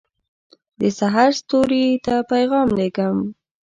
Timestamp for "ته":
2.05-2.15